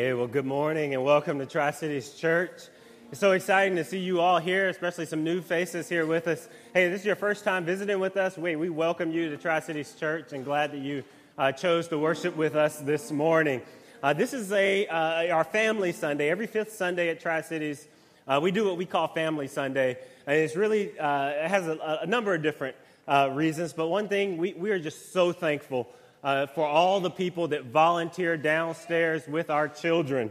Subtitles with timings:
[0.00, 2.68] Hey, well, good morning and welcome to Tri Cities Church.
[3.10, 6.48] It's so exciting to see you all here, especially some new faces here with us.
[6.72, 8.38] Hey, this is your first time visiting with us.
[8.38, 11.04] We, we welcome you to Tri Cities Church and glad that you
[11.36, 13.60] uh, chose to worship with us this morning.
[14.02, 16.30] Uh, this is a, uh, our family Sunday.
[16.30, 17.86] Every fifth Sunday at Tri Cities,
[18.26, 19.98] uh, we do what we call Family Sunday.
[20.26, 22.74] And it's really, uh, it has a, a, number of different
[23.06, 25.90] uh, reasons, but one thing, we, we are just so thankful
[26.22, 30.30] uh, for all the people that volunteer downstairs with our children.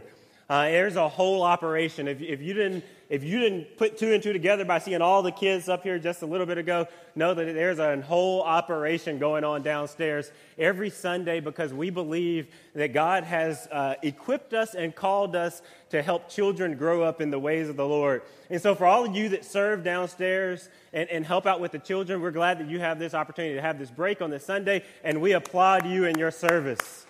[0.50, 2.08] Uh, there's a whole operation.
[2.08, 5.22] If, if, you didn't, if you didn't put two and two together by seeing all
[5.22, 9.20] the kids up here just a little bit ago, know that there's a whole operation
[9.20, 14.92] going on downstairs every Sunday because we believe that God has uh, equipped us and
[14.92, 18.22] called us to help children grow up in the ways of the Lord.
[18.50, 21.78] And so, for all of you that serve downstairs and, and help out with the
[21.78, 24.82] children, we're glad that you have this opportunity to have this break on this Sunday,
[25.04, 27.06] and we applaud you in your service.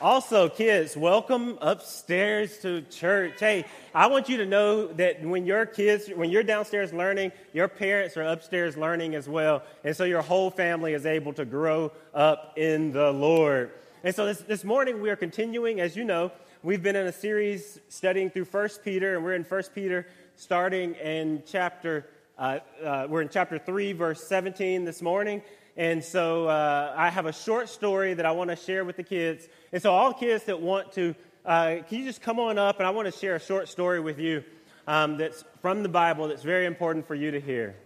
[0.00, 3.40] Also, kids, welcome upstairs to church.
[3.40, 7.66] Hey, I want you to know that when your kids, when you're downstairs learning, your
[7.66, 9.64] parents are upstairs learning as well.
[9.82, 13.72] And so your whole family is able to grow up in the Lord.
[14.04, 16.30] And so this, this morning we are continuing, as you know,
[16.62, 20.94] we've been in a series studying through 1 Peter, and we're in 1 Peter starting
[20.94, 22.06] in chapter,
[22.38, 25.42] uh, uh, we're in chapter 3, verse 17 this morning.
[25.78, 29.04] And so uh, I have a short story that I want to share with the
[29.04, 29.48] kids.
[29.72, 31.14] And so, all kids that want to,
[31.46, 32.80] uh, can you just come on up?
[32.80, 34.42] And I want to share a short story with you
[34.88, 37.76] um, that's from the Bible that's very important for you to hear.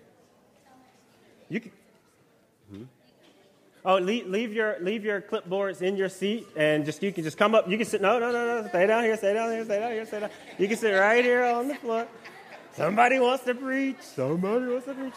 [1.50, 1.72] You can,
[2.70, 2.82] hmm?
[3.84, 7.36] Oh, leave, leave, your, leave your clipboards in your seat and just you can just
[7.36, 7.68] come up.
[7.68, 8.00] You can sit.
[8.00, 8.68] No, no, no, no.
[8.68, 9.18] Stay down here.
[9.18, 9.64] Stay down here.
[9.66, 10.06] Stay down here.
[10.06, 10.30] Stay down.
[10.56, 12.08] You can sit right here on the floor.
[12.74, 14.00] Somebody wants to preach.
[14.00, 15.14] Somebody wants to preach.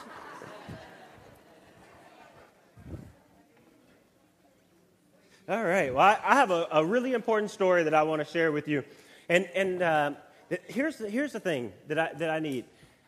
[5.47, 5.93] All right.
[5.93, 8.67] Well, I, I have a, a, really important story that I want to share with
[8.67, 8.83] you.
[9.29, 10.11] And, and uh,
[10.65, 12.65] here's, the, here's the thing that I, that I need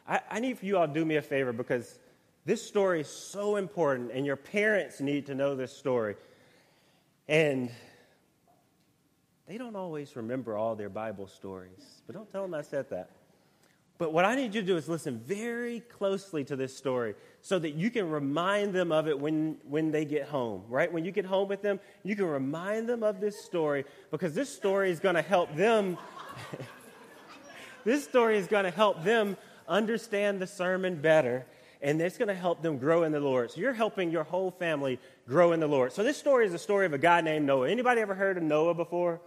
[0.08, 2.00] I, I need for you all to do me a favor because
[2.46, 6.16] this story is so important, and your parents need to know this story.
[7.28, 7.70] And
[9.48, 13.10] they don't always remember all their Bible stories, but don't tell them I said that.
[13.98, 17.58] But what I need you to do is listen very closely to this story so
[17.58, 20.92] that you can remind them of it when, when they get home, right?
[20.92, 24.54] When you get home with them, you can remind them of this story because this
[24.54, 25.98] story is going to help them.
[27.86, 29.36] this story is going to help them
[29.68, 31.46] understand the sermon better
[31.82, 33.52] and it's going to help them grow in the Lord.
[33.52, 35.94] So you're helping your whole family grow in the Lord.
[35.94, 37.70] So this story is a story of a guy named Noah.
[37.70, 39.22] Anybody ever heard of Noah before?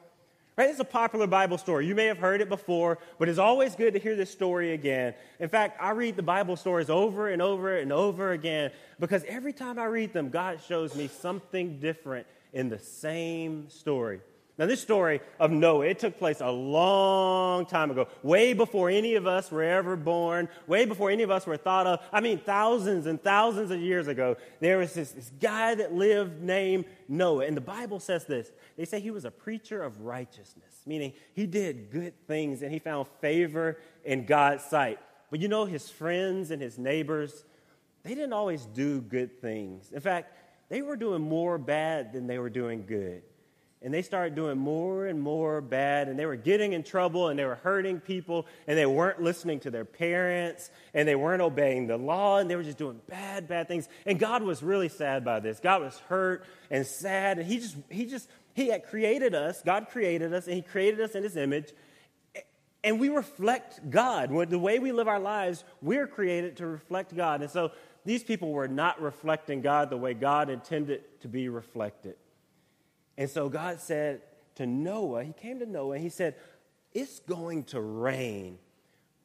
[0.60, 0.68] Right?
[0.68, 1.86] It's a popular Bible story.
[1.86, 5.14] You may have heard it before, but it's always good to hear this story again.
[5.38, 9.54] In fact, I read the Bible stories over and over and over again because every
[9.54, 14.20] time I read them, God shows me something different in the same story.
[14.60, 19.14] Now, this story of Noah, it took place a long time ago, way before any
[19.14, 22.00] of us were ever born, way before any of us were thought of.
[22.12, 26.42] I mean, thousands and thousands of years ago, there was this, this guy that lived
[26.42, 27.46] named Noah.
[27.46, 31.46] And the Bible says this they say he was a preacher of righteousness, meaning he
[31.46, 34.98] did good things and he found favor in God's sight.
[35.30, 37.46] But you know, his friends and his neighbors,
[38.02, 39.90] they didn't always do good things.
[39.90, 40.36] In fact,
[40.68, 43.22] they were doing more bad than they were doing good
[43.82, 47.38] and they started doing more and more bad and they were getting in trouble and
[47.38, 51.86] they were hurting people and they weren't listening to their parents and they weren't obeying
[51.86, 53.88] the law and they were just doing bad bad things.
[54.04, 55.60] And god was really sad by this.
[55.60, 59.62] God was hurt and sad and he just he just he had created us.
[59.62, 61.72] God created us and he created us in his image.
[62.84, 64.30] And we reflect god.
[64.50, 67.40] The way we live our lives we're created to reflect god.
[67.40, 67.72] And so
[68.04, 72.16] these people were not reflecting god the way god intended to be reflected
[73.20, 74.22] and so God said
[74.54, 76.36] to Noah, He came to Noah and He said,
[76.94, 78.56] It's going to rain.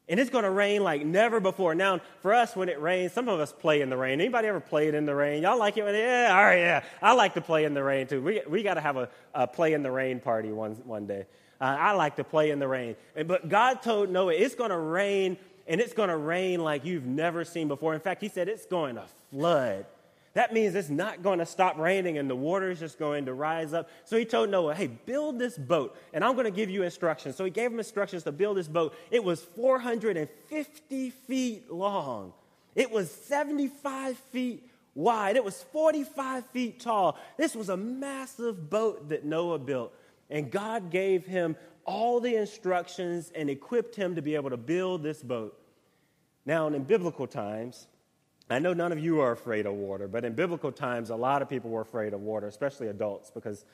[0.10, 1.74] And it's going to rain like never before.
[1.74, 4.20] Now, for us, when it rains, some of us play in the rain.
[4.20, 5.44] Anybody ever played in the rain?
[5.44, 5.86] Y'all like it?
[5.86, 6.84] When, yeah, all right, yeah.
[7.02, 8.22] I like to play in the rain too.
[8.22, 11.26] We, we got to have a, a, play in the rain party one, one day.
[11.62, 12.98] Uh, I like to play in the rain.
[13.26, 15.38] But God told Noah, it's going to rain,
[15.68, 17.94] and it's going to rain like you've never seen before.
[17.94, 19.86] In fact, He said it's going to flood
[20.36, 23.34] that means it's not going to stop raining and the water is just going to
[23.34, 23.90] rise up.
[24.04, 27.38] So he told Noah, hey, build this boat and I'm going to give you instructions.
[27.38, 28.94] So he gave him instructions to build this boat.
[29.12, 32.34] It was 450 feet long,
[32.76, 37.18] it was 75 feet wide, it was 45 feet tall.
[37.38, 39.94] This was a massive boat that Noah built.
[40.30, 41.56] And God gave him
[41.86, 45.58] all the instructions and equipped him to be able to build this boat.
[46.46, 47.88] Now, in biblical times,
[48.50, 51.42] I know none of you are afraid of water, but in biblical times, a lot
[51.42, 53.66] of people were afraid of water, especially adults, because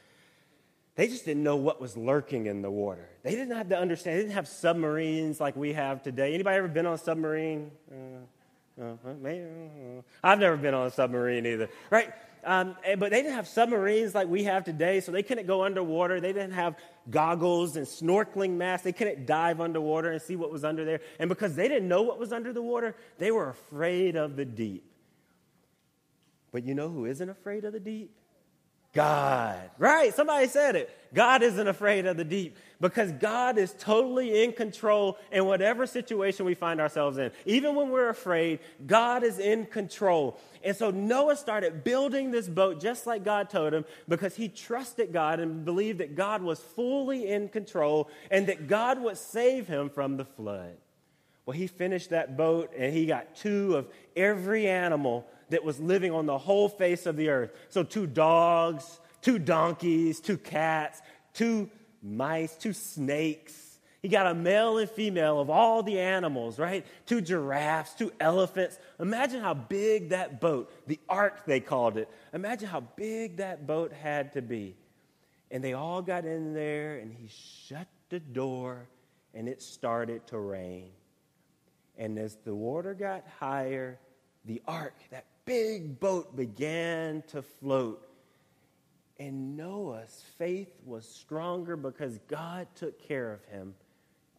[0.95, 3.09] they just didn't know what was lurking in the water.
[3.23, 4.17] They didn't have to understand.
[4.17, 6.33] They didn't have submarines like we have today.
[6.33, 7.71] Anybody ever been on a submarine?
[7.91, 12.13] Uh, uh, uh, I've never been on a submarine either, right?
[12.43, 16.19] Um, but they didn't have submarines like we have today, so they couldn't go underwater.
[16.19, 16.75] They didn't have
[17.09, 18.83] goggles and snorkeling masks.
[18.83, 21.01] They couldn't dive underwater and see what was under there.
[21.19, 24.45] And because they didn't know what was under the water, they were afraid of the
[24.45, 24.85] deep.
[26.51, 28.11] But you know who isn't afraid of the deep?
[28.93, 29.69] God.
[29.77, 30.13] Right?
[30.13, 30.97] Somebody said it.
[31.13, 36.45] God isn't afraid of the deep because God is totally in control in whatever situation
[36.45, 37.31] we find ourselves in.
[37.45, 40.39] Even when we're afraid, God is in control.
[40.63, 45.11] And so Noah started building this boat just like God told him because he trusted
[45.11, 49.89] God and believed that God was fully in control and that God would save him
[49.89, 50.77] from the flood.
[51.45, 56.11] Well, he finished that boat and he got two of every animal that was living
[56.11, 57.51] on the whole face of the earth.
[57.69, 61.01] So, two dogs, two donkeys, two cats,
[61.33, 61.69] two
[62.01, 63.53] mice, two snakes.
[64.01, 66.85] He got a male and female of all the animals, right?
[67.05, 68.79] Two giraffes, two elephants.
[68.99, 73.93] Imagine how big that boat, the ark they called it, imagine how big that boat
[73.93, 74.75] had to be.
[75.51, 78.87] And they all got in there, and he shut the door,
[79.33, 80.89] and it started to rain.
[81.97, 83.99] And as the water got higher,
[84.45, 88.07] the ark, that big boat, began to float.
[89.19, 93.75] And Noah's faith was stronger because God took care of him.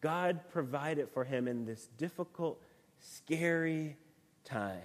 [0.01, 2.61] God provided for him in this difficult,
[2.99, 3.95] scary
[4.43, 4.81] time.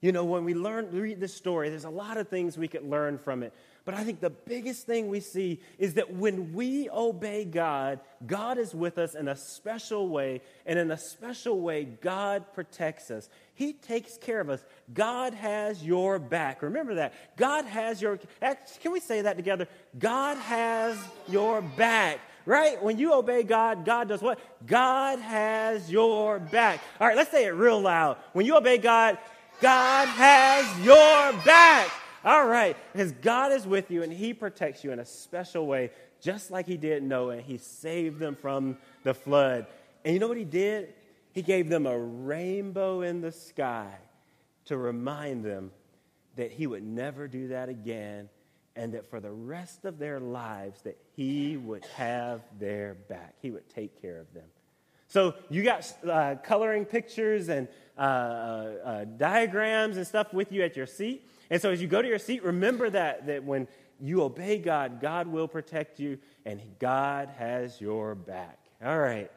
[0.00, 2.88] You know, when we learn, read this story, there's a lot of things we could
[2.88, 3.52] learn from it.
[3.88, 8.58] But I think the biggest thing we see is that when we obey God, God
[8.58, 10.42] is with us in a special way.
[10.66, 13.30] And in a special way, God protects us.
[13.54, 14.62] He takes care of us.
[14.92, 16.60] God has your back.
[16.60, 17.14] Remember that.
[17.38, 19.66] God has your Can we say that together?
[19.98, 22.20] God has your back.
[22.44, 22.82] Right?
[22.82, 24.38] When you obey God, God does what?
[24.66, 26.82] God has your back.
[27.00, 28.18] All right, let's say it real loud.
[28.34, 29.16] When you obey God,
[29.62, 31.90] God has your back.
[32.24, 35.90] All right, because God is with you and He protects you in a special way,
[36.20, 37.40] just like He did Noah.
[37.40, 39.66] He saved them from the flood.
[40.04, 40.94] And you know what He did?
[41.32, 43.92] He gave them a rainbow in the sky
[44.64, 45.70] to remind them
[46.36, 48.28] that He would never do that again
[48.74, 53.34] and that for the rest of their lives that He would have their back.
[53.40, 54.46] He would take care of them.
[55.06, 58.04] So you got uh, coloring pictures and uh, uh,
[58.84, 61.26] uh diagrams and stuff with you at your seat.
[61.50, 63.68] And so as you go to your seat, remember that, that when
[64.00, 68.58] you obey God, God will protect you and God has your back.
[68.84, 69.30] All right.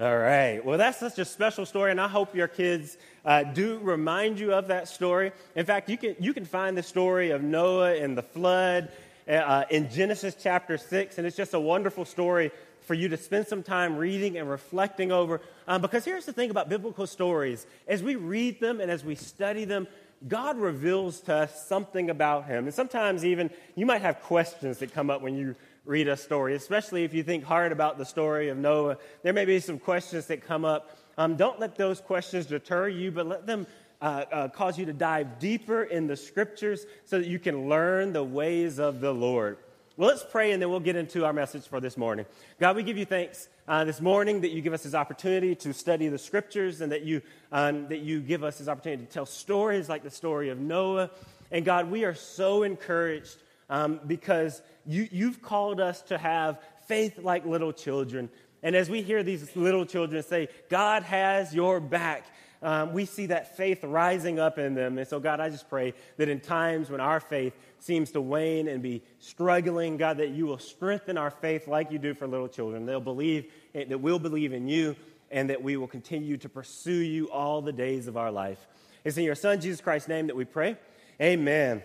[0.00, 0.62] All right.
[0.64, 4.52] Well, that's such a special story, and I hope your kids uh, do remind you
[4.52, 5.30] of that story.
[5.54, 8.90] In fact, you can, you can find the story of Noah and the flood
[9.28, 12.50] uh, in Genesis chapter 6, and it's just a wonderful story
[12.82, 15.40] for you to spend some time reading and reflecting over.
[15.66, 19.14] Um, because here's the thing about biblical stories as we read them and as we
[19.14, 19.88] study them,
[20.28, 22.64] God reveals to us something about Him.
[22.64, 25.54] And sometimes, even, you might have questions that come up when you
[25.84, 28.96] read a story, especially if you think hard about the story of Noah.
[29.22, 30.96] There may be some questions that come up.
[31.18, 33.66] Um, don't let those questions deter you, but let them
[34.04, 38.12] uh, uh, cause you to dive deeper in the scriptures so that you can learn
[38.12, 39.56] the ways of the Lord.
[39.96, 42.26] Well, let's pray and then we'll get into our message for this morning.
[42.60, 45.72] God, we give you thanks uh, this morning that you give us this opportunity to
[45.72, 49.24] study the scriptures and that you, um, that you give us this opportunity to tell
[49.24, 51.10] stories like the story of Noah.
[51.50, 53.38] And God, we are so encouraged
[53.70, 58.28] um, because you, you've called us to have faith like little children.
[58.62, 62.26] And as we hear these little children say, God has your back,
[62.64, 64.96] um, we see that faith rising up in them.
[64.96, 68.68] And so, God, I just pray that in times when our faith seems to wane
[68.68, 72.48] and be struggling, God, that you will strengthen our faith like you do for little
[72.48, 72.86] children.
[72.86, 74.96] They'll believe, that we'll believe in you,
[75.30, 78.66] and that we will continue to pursue you all the days of our life.
[79.04, 80.78] It's in your Son, Jesus Christ's name, that we pray.
[81.20, 81.82] Amen.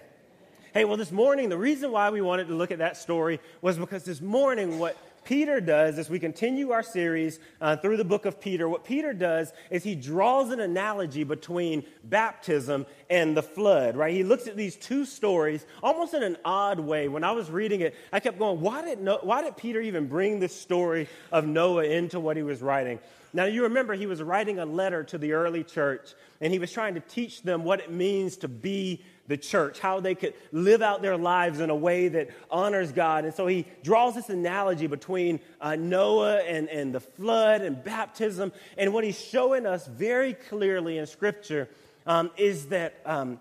[0.74, 3.78] Hey, well, this morning, the reason why we wanted to look at that story was
[3.78, 8.26] because this morning, what Peter does as we continue our series uh, through the book
[8.26, 13.96] of Peter, what Peter does is he draws an analogy between baptism and the flood,
[13.96, 14.14] right?
[14.14, 17.08] He looks at these two stories almost in an odd way.
[17.08, 20.08] When I was reading it, I kept going, why did, no- why did Peter even
[20.08, 23.00] bring this story of Noah into what he was writing?
[23.32, 26.72] Now, you remember he was writing a letter to the early church, and he was
[26.72, 30.82] trying to teach them what it means to be the church, how they could live
[30.82, 33.26] out their lives in a way that honors God.
[33.26, 38.52] And so he draws this analogy between uh, Noah and, and the flood and baptism.
[38.76, 41.70] And what he's showing us very clearly in Scripture
[42.08, 43.40] um, is that um,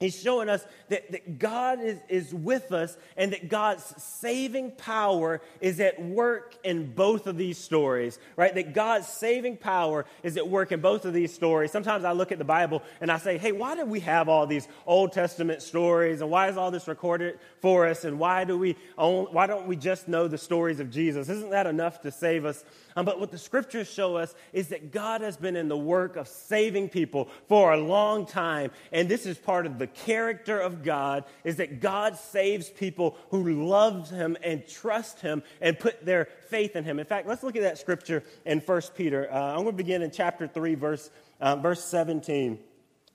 [0.00, 5.42] He's showing us that, that God is, is with us and that God's saving power
[5.60, 8.54] is at work in both of these stories, right?
[8.54, 11.70] That God's saving power is at work in both of these stories.
[11.70, 14.46] Sometimes I look at the Bible and I say, hey, why do we have all
[14.46, 18.56] these Old Testament stories and why is all this recorded for us and why, do
[18.56, 21.28] we own, why don't we just know the stories of Jesus?
[21.28, 22.64] Isn't that enough to save us?
[22.96, 26.16] Um, but what the scriptures show us is that God has been in the work
[26.16, 28.70] of saving people for a long time.
[28.92, 33.64] And this is part of the character of God is that God saves people who
[33.66, 36.98] love him and trust him and put their faith in him.
[36.98, 39.32] In fact, let's look at that scripture in 1 Peter.
[39.32, 42.58] Uh, I'm going to begin in chapter 3, verse, uh, verse 17.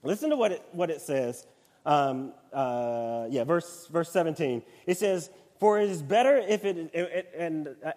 [0.02, 1.46] Listen to what it, what it says.
[1.84, 4.62] Um, uh, yeah, verse, verse 17.
[4.86, 5.30] It says,
[5.60, 7.92] For it is better if it, it, and uh,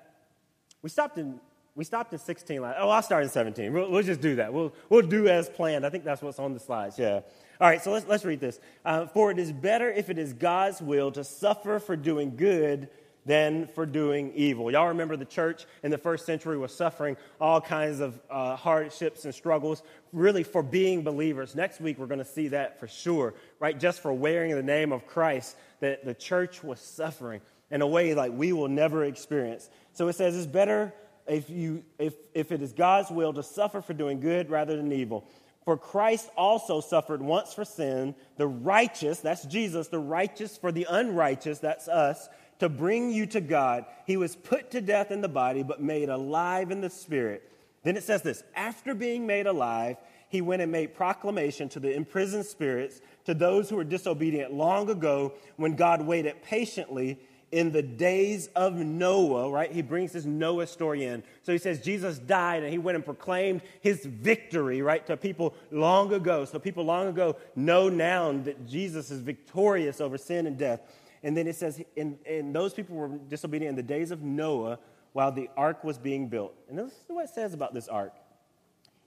[0.82, 1.40] we stopped in
[1.80, 2.76] we stopped at 16 last.
[2.78, 3.72] Oh, I'll start in 17.
[3.72, 4.52] We'll, we'll, just do that.
[4.52, 5.86] We'll, we'll do as planned.
[5.86, 7.00] I think that's what's on the slides.
[7.00, 7.22] Yeah.
[7.62, 8.60] All right, so let's, let's read this.
[8.84, 12.90] Uh, for it is better if it is God's will to suffer for doing good
[13.26, 14.70] than for doing evil.
[14.70, 19.24] Y'all remember the church in the first century was suffering all kinds of uh, hardships
[19.24, 19.82] and struggles,
[20.12, 21.56] really for being believers.
[21.56, 23.80] Next week, we're going to see that for sure, right?
[23.80, 27.40] Just for wearing the name of Christ, that the church was suffering
[27.72, 29.70] in a way like we will never experience.
[29.94, 30.94] So it says it's better
[31.30, 34.92] if, you, if, if it is God's will to suffer for doing good rather than
[34.92, 35.26] evil.
[35.64, 40.88] For Christ also suffered once for sin, the righteous, that's Jesus, the righteous for the
[40.90, 42.28] unrighteous, that's us,
[42.60, 43.86] to bring you to God.
[44.06, 47.50] He was put to death in the body, but made alive in the spirit.
[47.84, 49.98] Then it says this after being made alive,
[50.30, 54.90] he went and made proclamation to the imprisoned spirits, to those who were disobedient long
[54.90, 57.20] ago, when God waited patiently
[57.52, 59.72] in the days of Noah, right?
[59.72, 61.24] He brings this Noah story in.
[61.44, 65.56] So he says Jesus died and he went and proclaimed his victory, right, to people
[65.72, 66.46] long ago.
[66.46, 70.82] So people long ago know now that Jesus is victorious over sin and death.
[71.24, 74.80] And then it says, and, and those people were disobedient in the days of Noah
[75.14, 76.54] while the ark was being built.
[76.70, 78.14] And this is what it says about this ark.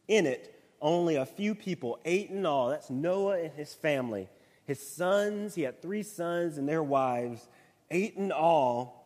[0.09, 4.29] In it, only a few people, eight in all, that's Noah and his family,
[4.65, 7.49] his sons, he had three sons and their wives
[7.93, 8.99] eight in all,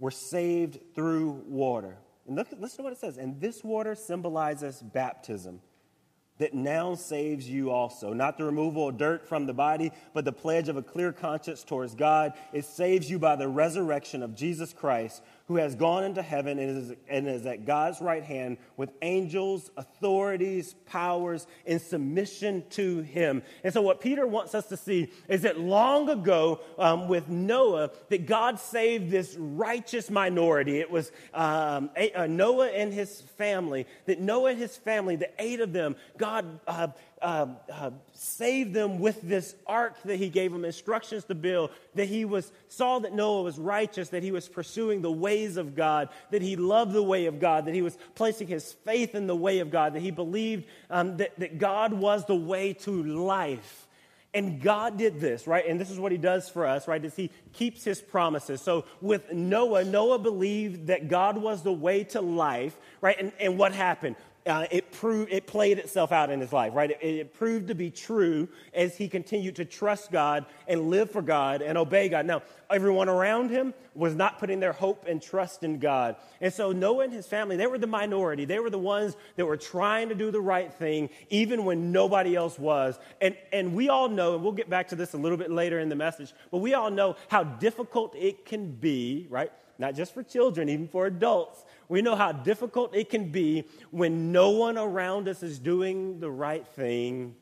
[0.00, 1.96] were saved through water.
[2.26, 3.18] And look, listen to what it says.
[3.18, 5.60] And this water symbolizes baptism
[6.38, 8.12] that now saves you also.
[8.12, 11.62] Not the removal of dirt from the body, but the pledge of a clear conscience
[11.62, 12.32] towards God.
[12.52, 16.78] It saves you by the resurrection of Jesus Christ, who has gone into heaven and
[16.78, 23.42] is, and is at God's right hand with angels, authorities, powers in submission to him.
[23.62, 27.90] And so, what Peter wants us to see is that long ago um, with Noah,
[28.08, 30.78] that God saved this righteous minority.
[30.78, 35.60] It was um, uh, Noah and his family, that Noah and his family, the eight
[35.60, 36.88] of them, God uh,
[37.22, 42.06] uh, uh, saved them with this ark that he gave them instructions to build, that
[42.06, 46.08] he was, saw that Noah was righteous, that he was pursuing the ways of God,
[46.30, 49.36] that he loved the way of God, that he was placing his faith in the
[49.36, 53.86] way of God, that he believed um, that, that God was the way to life.
[54.34, 55.64] And God did this, right?
[55.66, 57.02] And this is what he does for us, right?
[57.04, 58.60] Is he keeps his promises.
[58.60, 63.16] So with Noah, Noah believed that God was the way to life, right?
[63.18, 64.16] And, and what happened?
[64.46, 66.90] Uh, it proved it played itself out in his life right?
[66.90, 71.22] It, it, proved to be true as he continued to trust god and live for
[71.22, 72.26] god and obey god.
[72.26, 76.16] Now everyone around him was not putting their hope and trust in god.
[76.40, 78.44] And so noah and his family they were the minority.
[78.44, 82.36] They were the ones that were trying to do the right thing even when nobody
[82.36, 82.98] else was.
[83.20, 85.78] And and we all know and we'll get back to this a little bit later
[85.78, 90.14] in the message but we all know how difficult it can be right not just
[90.14, 94.78] for children even for adults we know how difficult it can be when no one
[94.78, 97.36] around us is doing the right thing,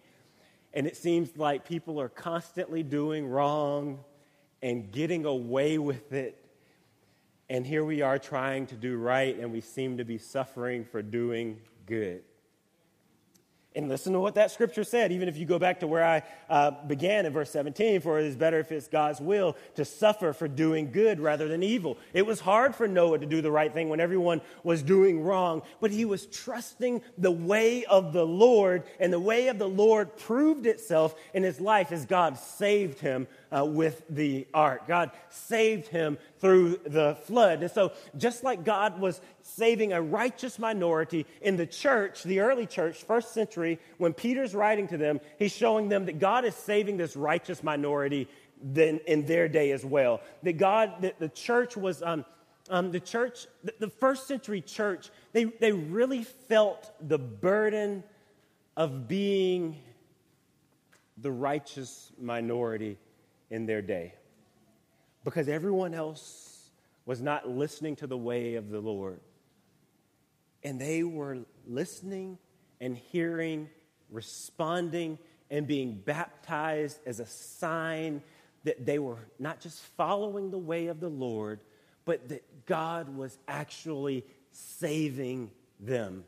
[0.75, 4.01] and it seems like people are constantly doing wrong
[4.63, 6.39] and getting away with it.
[7.49, 11.03] And here we are trying to do right, and we seem to be suffering for
[11.03, 12.23] doing good.
[13.75, 16.23] And listen to what that scripture said, even if you go back to where I
[16.51, 20.33] uh, began in verse 17 for it is better if it's God's will to suffer
[20.33, 21.97] for doing good rather than evil.
[22.13, 25.63] It was hard for Noah to do the right thing when everyone was doing wrong,
[25.81, 30.17] but he was trusting the way of the Lord, and the way of the Lord
[30.17, 34.87] proved itself in his life as God saved him uh, with the ark.
[34.89, 37.63] God saved him through the flood.
[37.63, 42.67] And so, just like God was saving a righteous minority in the church, the early
[42.67, 46.97] church, first century, when Peter's writing to them, he's showing them that God is saving
[46.97, 48.29] this righteous minority
[48.63, 50.21] then in their day as well.
[50.43, 52.03] That God, that the church was.
[52.03, 52.25] Um,
[52.71, 53.49] um, the church,
[53.81, 58.05] the, first century church, they, they really felt the burden
[58.77, 59.77] of being
[61.19, 62.99] the righteous minority
[63.53, 64.15] in their day
[65.25, 66.71] because everyone else
[67.05, 69.21] was not listening to the way of the Lord.
[70.65, 72.39] And they were listening
[72.81, 73.69] and hearing,
[74.11, 75.19] responding,
[75.51, 78.23] and being baptized as a sign
[78.65, 81.61] that they were not just following the way of the Lord,
[82.07, 86.25] but that God was actually saving them.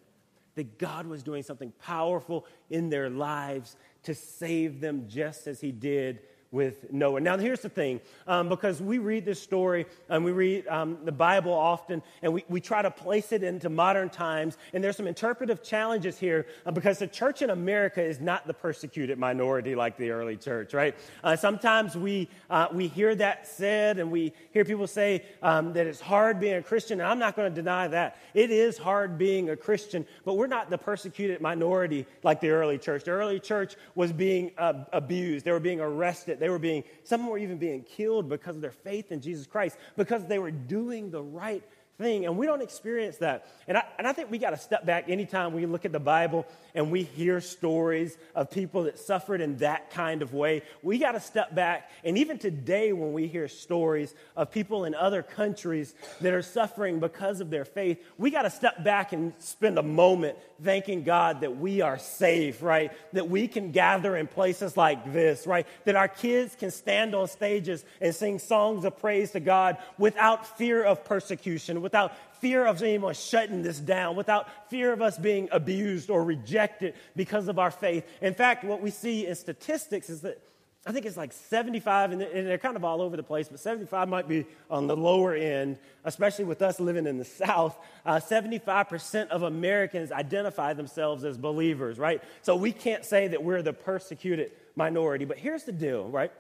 [0.57, 5.73] That God was doing something powerful in their lives to save them just as He
[5.73, 6.21] did
[6.55, 7.21] with Noah.
[7.21, 11.13] Now, here's the thing um, because we read this story and we read um, the
[11.13, 15.09] Bible often and we, we try to place it into modern times, and there's some
[15.09, 19.97] interpretive challenges here uh, because the church in America is not the persecuted minority like
[19.97, 20.95] the early church, right?
[21.25, 25.89] Uh, sometimes we, uh, we hear that said and we hear people say um, that
[25.89, 28.17] it's hard being a Christian, and I'm not going to deny that.
[28.33, 32.79] It is hard being a Christian, but we're not the persecuted minority like the early
[32.79, 33.03] church.
[33.03, 37.27] The early church was being uh, abused, they were being arrested they were being, some
[37.27, 41.11] were even being killed because of their faith in Jesus Christ, because they were doing
[41.11, 41.65] the right
[41.97, 42.27] thing.
[42.27, 43.49] And we don't experience that.
[43.67, 45.99] And I, and I think we got to step back anytime we look at the
[45.99, 50.61] Bible and we hear stories of people that suffered in that kind of way.
[50.83, 51.91] We got to step back.
[52.05, 57.01] And even today, when we hear stories of people in other countries that are suffering
[57.01, 61.42] because of their faith, we got to step back and spend a moment thanking God
[61.42, 62.90] that we are safe, right?
[63.12, 65.66] That we can gather in places like this, right?
[65.85, 70.59] That our kids can stand on stages and sing songs of praise to God without
[70.59, 75.48] fear of persecution without fear of anyone shutting this down, without fear of us being
[75.53, 78.07] abused or rejected because of our faith.
[78.20, 80.40] In fact, what we see in statistics is that
[80.87, 84.07] I think it's like 75, and they're kind of all over the place, but 75
[84.07, 87.79] might be on the lower end, especially with us living in the South.
[88.05, 92.23] Uh, 75% of Americans identify themselves as believers, right?
[92.42, 95.25] So we can't say that we're the persecuted minority.
[95.25, 96.33] But here's the deal, right?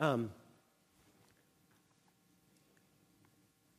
[0.00, 0.30] Um,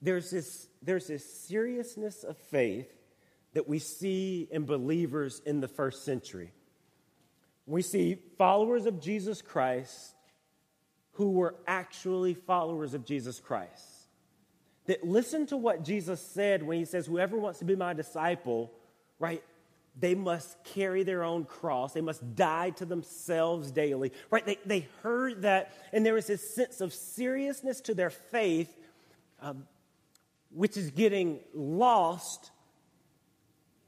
[0.01, 2.89] there's this, there's this seriousness of faith
[3.53, 6.51] that we see in believers in the first century.
[7.65, 10.15] We see followers of Jesus Christ
[11.13, 13.83] who were actually followers of Jesus Christ.
[14.85, 18.71] That listen to what Jesus said when he says, Whoever wants to be my disciple,
[19.17, 19.41] right,
[19.97, 21.93] they must carry their own cross.
[21.93, 24.45] They must die to themselves daily, right?
[24.45, 28.75] They, they heard that, and there was this sense of seriousness to their faith
[29.41, 29.65] um,
[30.51, 32.51] which is getting lost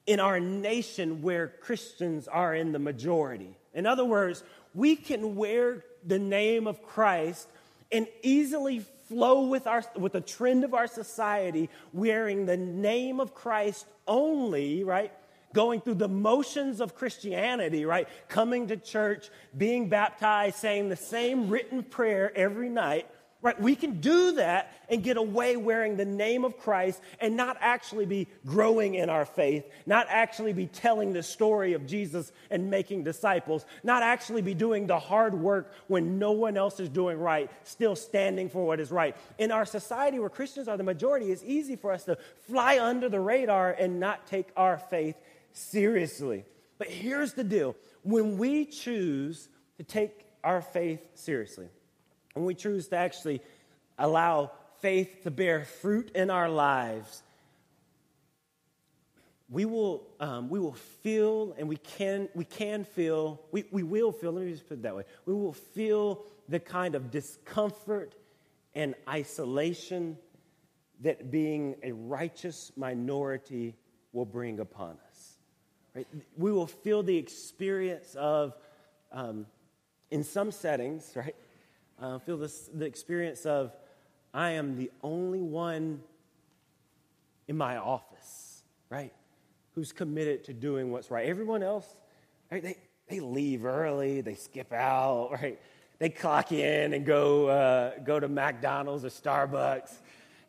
[0.05, 3.56] in our nation where Christians are in the majority.
[3.77, 7.47] In other words, we can wear the name of Christ
[7.91, 13.35] and easily flow with, our, with the trend of our society, wearing the name of
[13.35, 15.13] Christ only, right?
[15.53, 18.09] Going through the motions of Christianity, right?
[18.27, 23.07] Coming to church, being baptized, saying the same written prayer every night,
[23.43, 23.59] Right?
[23.61, 28.07] We can do that and get away wearing the name of Christ and not actually
[28.07, 33.03] be growing in our faith, not actually be telling the story of Jesus and making
[33.03, 37.51] disciples, not actually be doing the hard work when no one else is doing right,
[37.63, 39.15] still standing for what is right.
[39.37, 43.07] In our society where Christians are the majority, it's easy for us to fly under
[43.07, 45.15] the radar and not take our faith
[45.53, 46.43] seriously.
[46.79, 51.67] But here's the deal when we choose to take our faith seriously,
[52.37, 53.41] when we choose to actually
[53.97, 57.23] allow faith to bear fruit in our lives,
[59.49, 64.11] we will, um, we will feel and we can, we can feel, we, we will
[64.11, 68.13] feel, let me just put it that way, we will feel the kind of discomfort
[68.75, 70.17] and isolation
[71.01, 73.75] that being a righteous minority
[74.13, 75.37] will bring upon us.
[75.95, 76.07] Right?
[76.37, 78.55] We will feel the experience of,
[79.11, 79.47] um,
[80.11, 81.35] in some settings, right,
[81.99, 83.71] uh, feel this, the experience of
[84.33, 86.01] I am the only one
[87.47, 89.13] in my office, right,
[89.73, 91.27] who's committed to doing what's right.
[91.27, 91.87] Everyone else,
[92.51, 95.59] right, they, they leave early, they skip out, right?
[95.99, 99.91] They clock in and go, uh, go to McDonald's or Starbucks,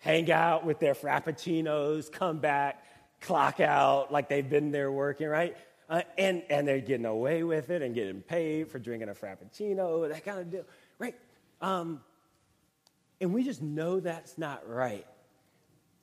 [0.01, 2.85] hang out with their Frappuccinos, come back,
[3.21, 5.57] clock out like they've been there working, right?
[5.89, 10.07] Uh, and, and they're getting away with it and getting paid for drinking a Frappuccino,
[10.11, 10.65] that kind of deal,
[10.99, 11.15] right?
[11.61, 12.01] Um,
[13.21, 15.07] And we just know that's not right.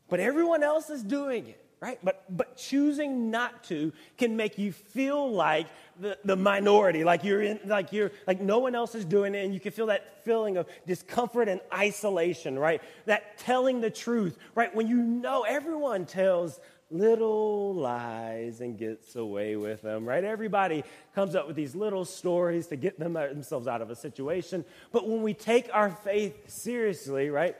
[0.09, 1.97] But everyone else is doing it, right?
[2.03, 5.67] But, but choosing not to can make you feel like
[5.99, 9.45] the, the minority, like you're in, like you're, like no one else is doing it,
[9.45, 12.81] and you can feel that feeling of discomfort and isolation, right?
[13.05, 14.75] That telling the truth, right?
[14.75, 16.59] When you know everyone tells
[16.91, 20.23] little lies and gets away with them, right?
[20.23, 24.63] Everybody comes up with these little stories to get them, themselves out of a situation.
[24.91, 27.55] But when we take our faith seriously, right,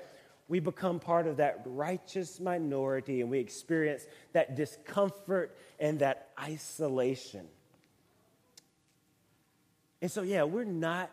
[0.48, 7.48] we become part of that righteous minority and we experience that discomfort and that isolation.
[10.02, 11.10] And so, yeah, we're not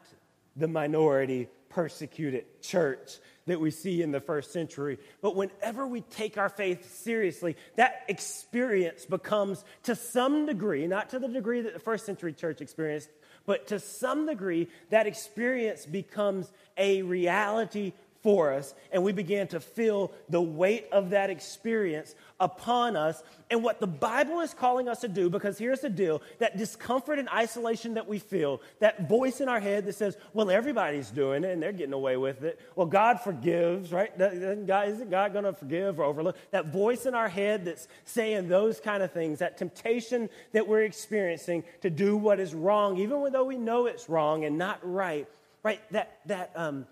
[0.54, 4.98] the minority persecuted church that we see in the first century.
[5.20, 11.18] But whenever we take our faith seriously, that experience becomes, to some degree, not to
[11.18, 13.08] the degree that the first century church experienced,
[13.44, 19.60] but to some degree, that experience becomes a reality for us, and we began to
[19.60, 23.22] feel the weight of that experience upon us.
[23.50, 27.18] And what the Bible is calling us to do, because here's the deal that discomfort
[27.18, 31.44] and isolation that we feel, that voice in our head that says, well, everybody's doing
[31.44, 32.60] it and they're getting away with it.
[32.76, 34.16] Well, God forgives, right?
[34.18, 36.36] God, isn't God going to forgive or overlook?
[36.52, 40.82] That voice in our head that's saying those kind of things, that temptation that we're
[40.82, 45.28] experiencing to do what is wrong, even though we know it's wrong and not right,
[45.62, 45.80] right?
[45.90, 46.86] That, that, um,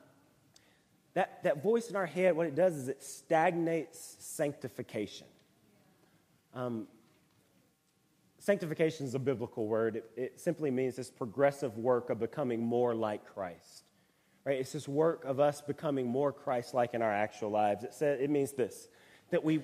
[1.15, 5.27] that, that voice in our head, what it does is it stagnates sanctification.
[6.55, 6.87] Um,
[8.39, 9.97] sanctification is a biblical word.
[9.97, 13.85] It, it, simply means this progressive work of becoming more like Christ.
[14.45, 14.59] Right?
[14.59, 17.85] It's this work of us becoming more Christ-like in our actual lives.
[17.85, 18.89] It says it means this:
[19.31, 19.63] that we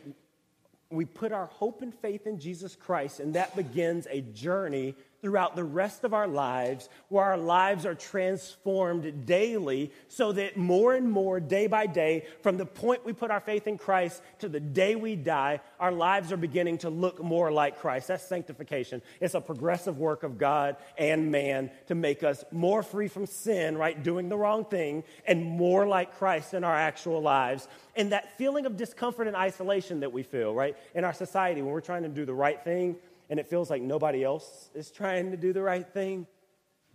[0.91, 5.57] we put our hope and faith in Jesus Christ, and that begins a journey throughout
[5.57, 11.11] the rest of our lives, where our lives are transformed daily, so that more and
[11.11, 14.61] more, day by day, from the point we put our faith in Christ to the
[14.61, 18.09] day we die, our lives are beginning to look more like Christ.
[18.09, 19.03] That's sanctification.
[19.21, 23.77] It's a progressive work of God and man to make us more free from sin,
[23.77, 24.03] right?
[24.03, 27.69] Doing the wrong thing, and more like Christ in our actual lives.
[27.95, 31.73] And that feeling of discomfort and isolation that we feel, right, in our society when
[31.73, 32.97] we're trying to do the right thing
[33.29, 36.27] and it feels like nobody else is trying to do the right thing,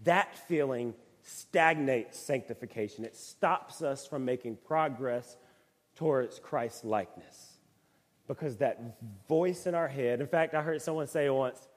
[0.03, 3.05] that feeling stagnates sanctification.
[3.05, 5.37] It stops us from making progress
[5.95, 7.57] towards Christ likeness.
[8.27, 11.67] Because that voice in our head, in fact, I heard someone say once,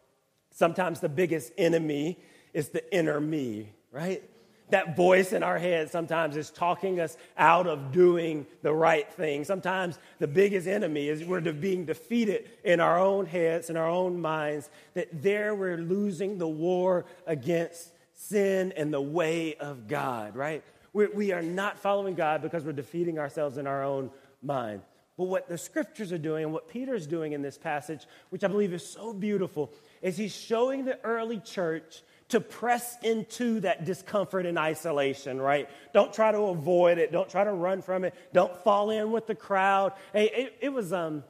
[0.50, 2.18] sometimes the biggest enemy
[2.52, 4.22] is the inner me, right?
[4.70, 9.44] That voice in our head sometimes is talking us out of doing the right thing.
[9.44, 14.20] Sometimes the biggest enemy is we're being defeated in our own heads, in our own
[14.20, 20.62] minds, that there we're losing the war against sin and the way of God, right?
[20.92, 24.10] We're, we are not following God because we're defeating ourselves in our own
[24.42, 24.80] mind.
[25.16, 28.48] But what the scriptures are doing and what Peter's doing in this passage, which I
[28.48, 29.72] believe is so beautiful,
[30.02, 32.02] is he's showing the early church
[32.34, 35.70] to press into that discomfort and isolation, right?
[35.92, 37.12] Don't try to avoid it.
[37.12, 38.12] Don't try to run from it.
[38.32, 39.92] Don't fall in with the crowd.
[40.12, 41.22] Hey, it, it was, um,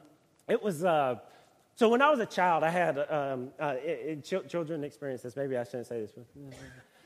[0.47, 1.19] it was, uh,
[1.75, 5.35] so when I was a child, I had, um, uh, it, it, children experience this.
[5.35, 6.11] Maybe I shouldn't say this.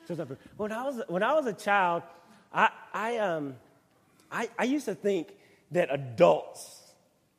[0.08, 2.04] But, when I was, when I was a child,
[2.54, 3.58] I, I, um,
[4.32, 5.36] I, I used to think
[5.72, 6.94] that adults,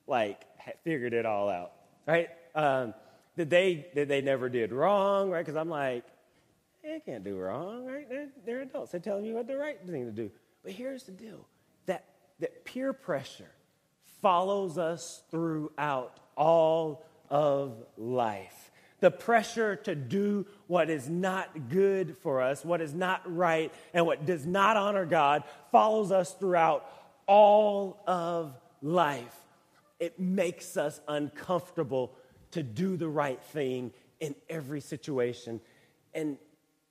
[0.07, 1.73] like, had figured it all out,
[2.07, 2.29] right?
[2.55, 2.93] Um,
[3.37, 5.41] that they, that they never did wrong, right?
[5.41, 6.05] Because I'm like,
[6.85, 8.09] Eh, they can't do wrong, right?
[8.09, 8.93] They're, they're adults.
[8.93, 10.31] They're telling you what the right thing to do.
[10.63, 11.47] But here's the deal
[11.87, 12.05] that,
[12.41, 13.51] that peer pressure
[14.21, 18.71] follows us throughout all of life.
[19.01, 24.05] The pressure to do what is not good for us, what is not right, and
[24.05, 26.87] what does not honor God follows us throughout
[27.27, 29.35] all of life.
[29.99, 32.13] It makes us uncomfortable
[32.51, 35.61] to do the right thing in every situation.
[36.13, 36.37] And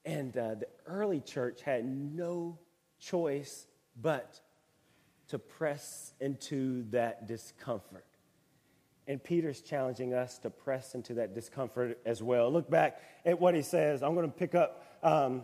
[0.06, 2.58] and uh, the early church had no
[3.00, 3.68] choice
[4.02, 4.40] but
[5.30, 8.06] to press into that discomfort.
[9.08, 12.52] And Peter's challenging us to press into that discomfort as well.
[12.52, 14.04] Look back at what he says.
[14.04, 15.44] I'm going to pick up um,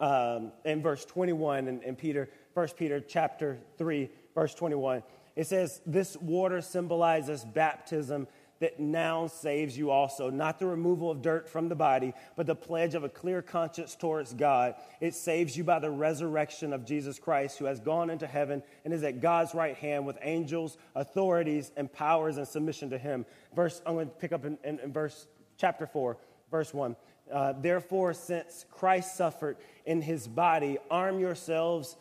[0.00, 5.02] um, in verse 21 in, in Peter, 1 Peter chapter 3, verse 21.
[5.36, 8.26] It says, This water symbolizes baptism
[8.60, 12.54] that now saves you also, not the removal of dirt from the body, but the
[12.54, 14.74] pledge of a clear conscience towards God.
[15.00, 18.94] It saves you by the resurrection of Jesus Christ, who has gone into heaven and
[18.94, 23.26] is at God's right hand with angels, authorities, and powers in submission to him.
[23.54, 26.16] Verse, I'm going to pick up in, in, in verse chapter 4,
[26.50, 26.96] verse 1.
[27.32, 31.96] Uh, Therefore, since Christ suffered in his body, arm yourselves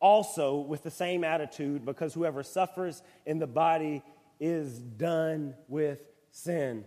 [0.00, 4.02] also with the same attitude, because whoever suffers in the body
[4.40, 6.84] is done with sin.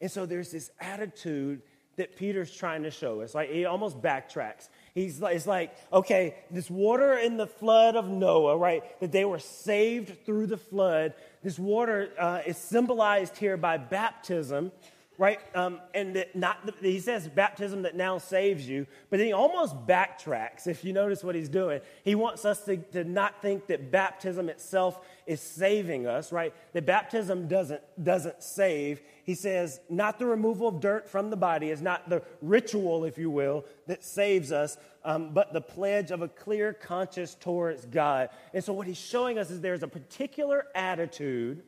[0.00, 1.62] And so there's this attitude
[1.96, 3.34] that Peter's trying to show us.
[3.34, 4.68] Like he almost backtracks.
[4.94, 8.82] He's like, it's like, okay, this water in the flood of Noah, right?
[9.00, 11.14] That they were saved through the flood.
[11.42, 14.72] This water uh, is symbolized here by baptism,
[15.16, 15.38] right?
[15.54, 19.86] Um, and that not he says baptism that now saves you, but then he almost
[19.86, 20.66] backtracks.
[20.66, 24.48] If you notice what he's doing, he wants us to, to not think that baptism
[24.48, 26.52] itself is saving us, right?
[26.72, 29.02] That baptism doesn't doesn't save.
[29.24, 33.16] He says not the removal of dirt from the body is not the ritual, if
[33.16, 38.30] you will, that saves us, um, but the pledge of a clear conscience towards God.
[38.52, 41.62] And so what he's showing us is there's a particular attitude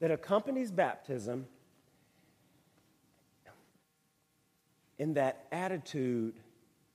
[0.00, 1.46] that accompanies baptism
[5.00, 6.34] and that attitude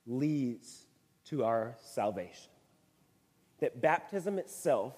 [0.06, 0.86] leads
[1.26, 2.50] to our salvation.
[3.58, 4.94] That baptism itself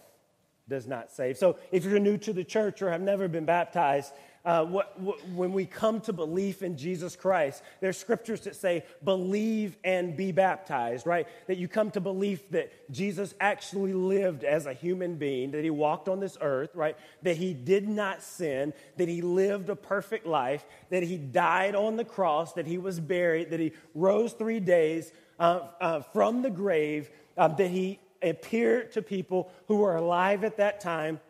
[0.69, 1.39] does not save.
[1.39, 4.13] So if you're new to the church or have never been baptized,
[4.49, 8.83] uh, what, what, when we come to belief in Jesus Christ, there's scriptures that say,
[9.05, 11.29] believe and be baptized, right?
[11.49, 15.69] That you come to belief that Jesus actually lived as a human being, that he
[15.69, 16.97] walked on this earth, right?
[17.25, 21.97] That he did not sin, that he lived a perfect life, that he died on
[21.97, 26.51] the cross, that he was buried, that he rose three days uh, uh, from the
[26.51, 31.21] grave, uh, that he appeared to people who were alive at that time,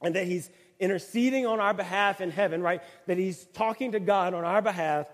[0.00, 0.48] and that he's
[0.80, 2.82] interceding on our behalf in heaven, right?
[3.06, 5.06] That he's talking to God on our behalf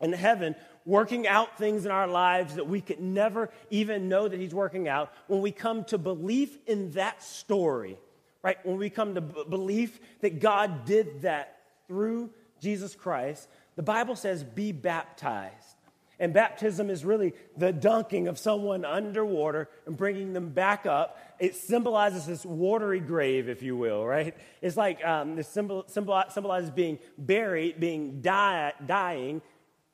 [0.00, 0.54] in heaven,
[0.84, 4.88] working out things in our lives that we could never even know that he's working
[4.88, 5.12] out.
[5.26, 7.98] When we come to belief in that story,
[8.42, 8.64] right?
[8.64, 12.30] When we come to b- belief that God did that through
[12.60, 15.76] Jesus Christ, the Bible says, be baptized.
[16.18, 21.18] And baptism is really the dunking of someone underwater and bringing them back up.
[21.40, 24.36] It symbolizes this watery grave, if you will, right?
[24.60, 29.40] It's like um, this symbol, symbol, symbolizes being buried, being die, dying,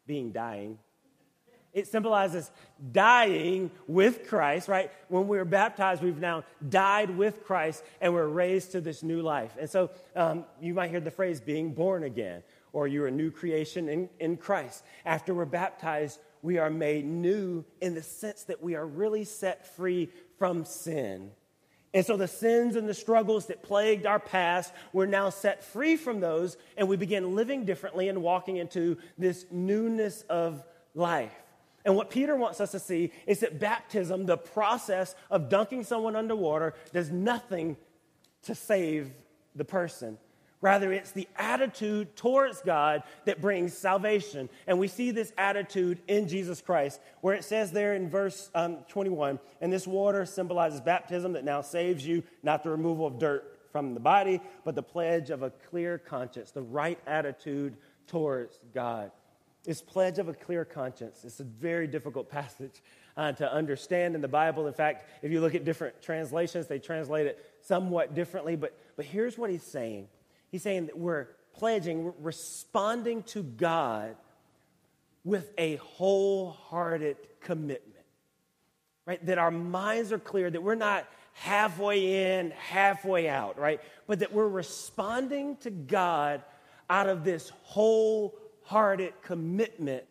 [0.07, 0.79] being dying.
[1.73, 2.51] It symbolizes
[2.91, 4.91] dying with Christ, right?
[5.09, 9.55] When we're baptized, we've now died with Christ and we're raised to this new life.
[9.61, 13.31] And so um, you might hear the phrase being born again or you're a new
[13.31, 14.85] creation in, in Christ.
[15.05, 19.67] After we're baptized, we are made new in the sense that we are really set
[19.77, 21.31] free from sin.
[21.95, 25.97] And so the sins and the struggles that plagued our past, we're now set free
[25.97, 30.63] from those, and we begin living differently and walking into this newness of
[30.95, 31.33] life.
[31.87, 36.17] And what Peter wants us to see is that baptism, the process of dunking someone
[36.17, 37.77] underwater, does nothing
[38.43, 39.13] to save
[39.55, 40.19] the person.
[40.63, 44.49] Rather, it's the attitude towards God that brings salvation.
[44.67, 48.79] And we see this attitude in Jesus Christ, where it says there in verse um,
[48.89, 53.59] 21 and this water symbolizes baptism that now saves you, not the removal of dirt
[53.71, 59.11] from the body, but the pledge of a clear conscience, the right attitude towards God.
[59.65, 61.25] This pledge of a clear conscience.
[61.25, 62.83] It's a very difficult passage
[63.17, 64.67] uh, to understand in the Bible.
[64.67, 68.57] In fact, if you look at different translations, they translate it somewhat differently.
[68.57, 70.09] But, but here's what he's saying
[70.51, 74.17] He's saying that we're pledging, we're responding to God
[75.25, 78.05] with a wholehearted commitment,
[79.07, 79.25] right?
[79.27, 83.81] That our minds are clear, that we're not halfway in, halfway out, right?
[84.07, 86.43] But that we're responding to God
[86.89, 90.05] out of this wholehearted commitment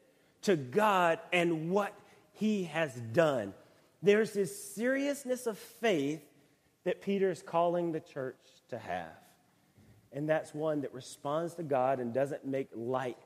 [0.43, 1.93] to God and what
[2.33, 3.53] He has done.
[4.03, 6.21] There's this seriousness of faith
[6.83, 8.37] that Peter is calling the church
[8.69, 9.24] to have
[10.15, 13.17] and that's one that responds to God and doesn't make light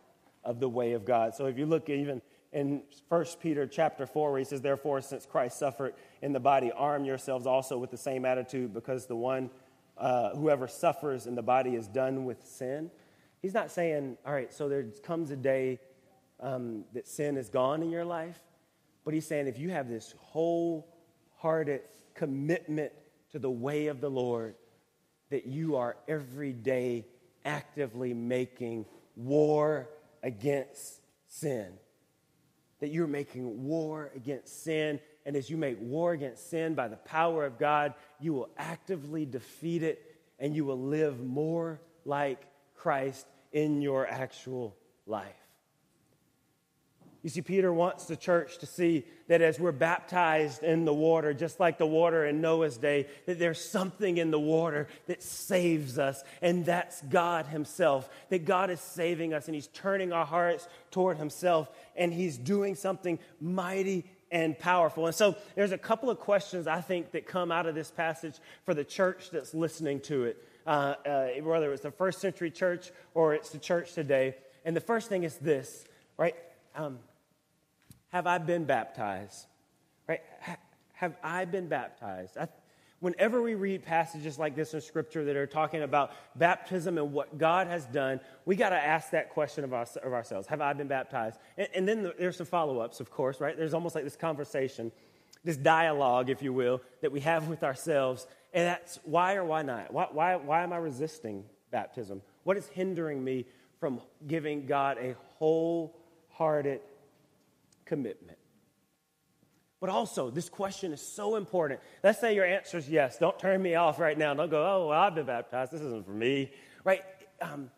[0.44, 1.36] of the way of God.
[1.36, 2.22] So if you look even
[2.52, 6.72] in 1 Peter chapter 4, where he says, Therefore, since Christ suffered in the body,
[6.72, 9.52] arm yourselves also with the same attitude, because the one,
[9.98, 12.90] uh, whoever suffers in the body is done with sin.
[13.42, 15.80] He's not saying, All right, so there comes a day
[16.40, 18.40] um, that sin is gone in your life,
[19.06, 21.82] but he's saying, if you have this wholehearted
[22.16, 22.92] commitment
[23.32, 24.56] to the way of the Lord,
[25.30, 27.06] that you are every day
[27.46, 29.90] actively making war
[30.24, 31.68] against sin.
[32.80, 35.00] That you're making war against sin.
[35.26, 39.26] And as you make war against sin by the power of God, you will actively
[39.26, 42.42] defeat it and you will live more like
[42.76, 45.39] Christ in your actual life.
[47.22, 51.34] You see, Peter wants the church to see that as we're baptized in the water,
[51.34, 56.00] just like the water in Noah's day, that there's something in the water that saves
[56.00, 58.10] us, and that's God Himself.
[58.30, 62.76] That God is saving us, and He's turning our hearts toward Himself, and He's doing
[62.76, 65.06] something mighty and powerful.
[65.06, 68.36] And so there's a couple of questions I think that come out of this passage
[68.64, 72.92] for the church that's listening to it, uh, uh, whether it's the first century church
[73.14, 74.36] or it's the church today.
[74.64, 75.84] And the first thing is this,
[76.18, 76.36] right?
[76.76, 77.00] Um,
[78.10, 79.48] have I been baptized?
[80.08, 80.22] Right?
[80.94, 82.38] Have I been baptized?
[82.38, 82.48] I,
[83.00, 87.38] whenever we read passages like this in Scripture that are talking about baptism and what
[87.38, 90.74] God has done, we got to ask that question of, our, of, ourselves Have I
[90.74, 91.40] been baptized?
[91.58, 93.58] And, and then the, there's some follow ups, of course, right?
[93.58, 94.92] There's almost like this conversation,
[95.44, 98.28] this dialogue, if you will, that we have with ourselves.
[98.54, 99.94] And that's why or why not?
[99.94, 102.22] Why, why, why am I resisting baptism?
[102.44, 103.46] What is hindering me
[103.80, 106.82] from giving God a wholehearted
[107.90, 108.38] commitment?
[109.82, 111.80] But also, this question is so important.
[112.04, 113.18] Let's say your answer is yes.
[113.18, 114.34] Don't turn me off right now.
[114.34, 115.72] Don't go, oh, well, I've been baptized.
[115.72, 116.52] This isn't for me.
[116.84, 117.02] Right?
[117.42, 117.72] Um,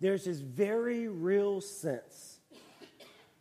[0.00, 2.40] there's this very real sense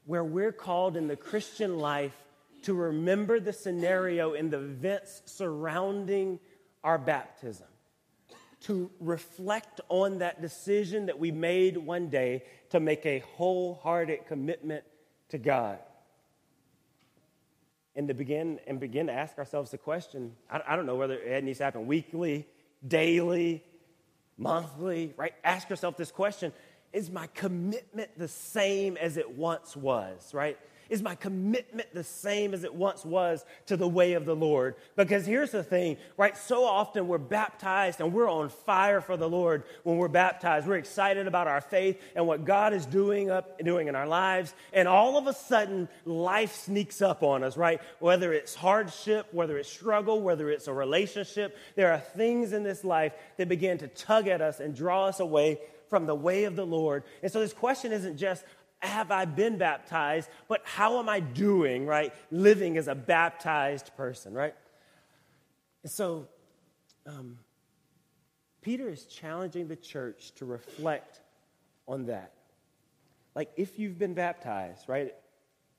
[0.05, 2.15] where we're called in the Christian life
[2.63, 6.39] to remember the scenario and the events surrounding
[6.83, 7.67] our baptism,
[8.61, 14.83] to reflect on that decision that we made one day to make a wholehearted commitment
[15.29, 15.79] to God
[17.95, 21.15] and to begin and begin to ask ourselves the question I, I don't know whether
[21.15, 22.47] it needs to happen weekly,
[22.85, 23.63] daily,
[24.37, 25.33] monthly, right?
[25.43, 26.53] Ask yourself this question
[26.93, 30.57] Is my commitment the same as it once was, right?
[30.89, 34.75] Is my commitment the same as it once was to the way of the Lord?
[34.95, 36.35] Because here's the thing, right?
[36.35, 40.67] So often we're baptized and we're on fire for the Lord when we're baptized.
[40.67, 44.53] We're excited about our faith and what God is doing up doing in our lives.
[44.73, 47.81] And all of a sudden, life sneaks up on us, right?
[47.99, 52.83] Whether it's hardship, whether it's struggle, whether it's a relationship, there are things in this
[52.83, 56.55] life that begin to tug at us and draw us away from the way of
[56.55, 57.03] the Lord.
[57.23, 58.43] And so this question isn't just,
[58.81, 62.13] have I been baptized, but how am I doing, right?
[62.31, 64.55] Living as a baptized person, right?
[65.83, 66.27] And so,
[67.05, 67.37] um,
[68.61, 71.21] Peter is challenging the church to reflect
[71.87, 72.33] on that.
[73.35, 75.13] Like, if you've been baptized, right?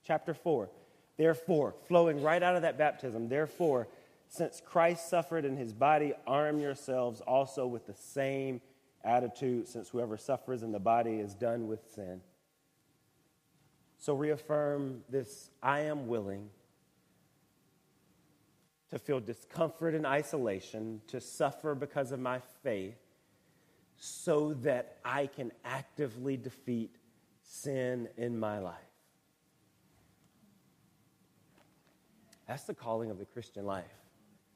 [0.03, 0.69] Chapter 4.
[1.17, 3.87] Therefore, flowing right out of that baptism, therefore,
[4.27, 8.61] since Christ suffered in his body, arm yourselves also with the same
[9.03, 12.21] attitude, since whoever suffers in the body is done with sin.
[14.01, 16.49] So reaffirm this I am willing
[18.89, 22.97] to feel discomfort and isolation, to suffer because of my faith,
[23.97, 26.95] so that I can actively defeat
[27.43, 28.75] sin in my life.
[32.47, 33.85] That's the calling of the Christian life.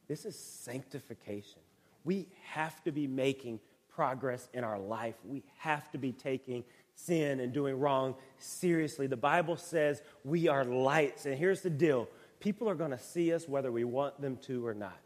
[0.08, 1.62] This is sanctification.
[2.04, 5.16] We have to be making progress in our life.
[5.24, 6.64] We have to be taking
[6.96, 9.08] sin and doing wrong seriously.
[9.08, 11.26] The Bible says we are lights.
[11.26, 12.08] And here's the deal
[12.40, 14.98] people are going to see us whether we want them to or not.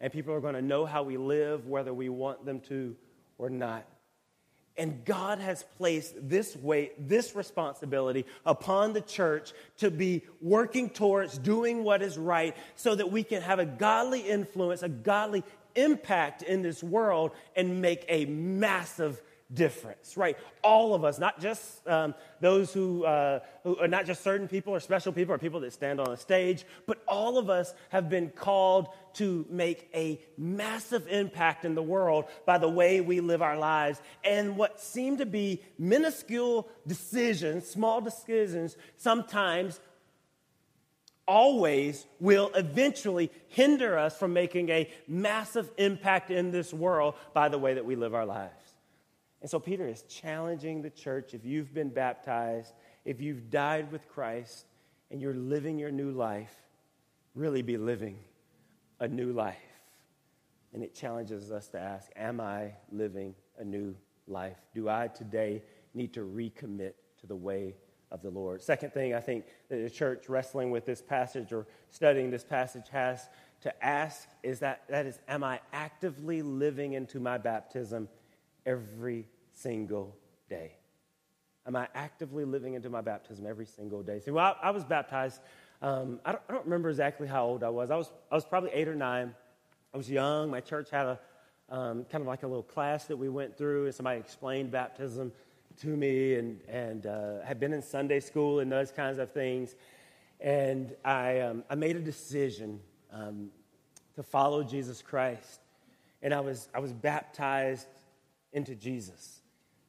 [0.00, 2.96] And people are going to know how we live whether we want them to
[3.38, 3.86] or not.
[4.76, 11.36] And God has placed this weight, this responsibility upon the church to be working towards
[11.36, 16.42] doing what is right so that we can have a godly influence, a godly impact
[16.42, 19.20] in this world and make a massive
[19.52, 20.36] difference, right?
[20.62, 24.74] All of us, not just um, those who, uh, who are not just certain people
[24.74, 28.08] or special people or people that stand on a stage, but all of us have
[28.08, 33.42] been called to make a massive impact in the world by the way we live
[33.42, 34.00] our lives.
[34.24, 39.80] And what seem to be minuscule decisions, small decisions, sometimes
[41.26, 47.58] always will eventually hinder us from making a massive impact in this world by the
[47.58, 48.52] way that we live our lives.
[49.40, 52.74] And so Peter is challenging the church if you've been baptized,
[53.04, 54.66] if you've died with Christ,
[55.10, 56.54] and you're living your new life,
[57.34, 58.18] really be living
[59.00, 59.56] a new life.
[60.72, 63.96] And it challenges us to ask Am I living a new
[64.28, 64.58] life?
[64.74, 65.62] Do I today
[65.94, 67.74] need to recommit to the way
[68.12, 68.62] of the Lord?
[68.62, 72.88] Second thing I think that the church wrestling with this passage or studying this passage
[72.90, 73.28] has
[73.62, 78.08] to ask is that, that is, am I actively living into my baptism
[78.66, 80.16] every single
[80.48, 80.72] day?
[81.66, 84.20] Am I actively living into my baptism every single day?
[84.20, 85.40] See, well, I, I was baptized.
[85.82, 87.90] Um, I, don't, I, don't, remember exactly how old I was.
[87.90, 88.10] I was.
[88.30, 89.34] I was probably eight or nine.
[89.92, 90.50] I was young.
[90.50, 91.20] My church had a
[91.68, 95.32] um, kind of like a little class that we went through, and somebody explained baptism
[95.80, 99.74] to me, and and uh, had been in Sunday school and those kinds of things.
[100.40, 102.80] And I um, I made a decision
[103.12, 103.50] um,
[104.16, 105.60] to follow Jesus Christ,
[106.22, 107.86] and I was I was baptized
[108.52, 109.40] into Jesus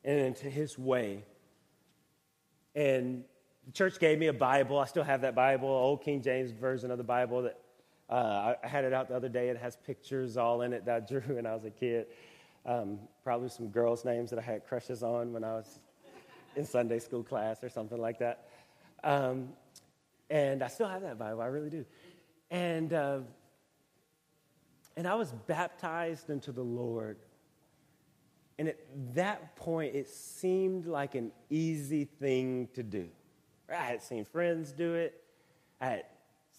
[0.03, 1.24] and into his way.
[2.76, 3.24] And
[3.66, 4.80] the church gave me a Bible.
[4.80, 7.59] I still have that Bible, old King James version of the Bible that
[8.09, 9.49] uh, I had it out the other day.
[9.49, 12.07] It has pictures all in it that I drew when I was a kid.
[12.66, 15.80] Um, probably some girls' names that I had crushes on when I was
[16.55, 18.47] in Sunday school class or something like that.
[19.03, 19.49] Um,
[20.30, 21.86] and I still have that Bible, I really do.
[22.51, 23.20] And, uh,
[24.95, 27.18] and I was baptized into the Lord.
[28.62, 28.78] And at
[29.16, 33.07] that point, it seemed like an easy thing to do.
[33.68, 35.20] I had seen friends do it,
[35.80, 36.05] I had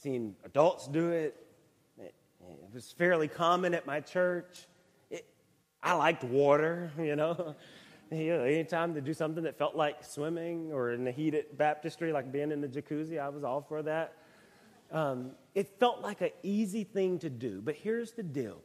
[0.01, 1.37] seen adults do it.
[1.97, 4.67] It, it was fairly common at my church.
[5.11, 5.25] It,
[5.81, 7.55] I liked water, you know.
[8.11, 8.43] you know.
[8.43, 12.51] Anytime to do something that felt like swimming or in the heated baptistry, like being
[12.51, 14.17] in the jacuzzi, I was all for that.
[14.91, 17.61] Um, it felt like an easy thing to do.
[17.63, 18.59] But here's the deal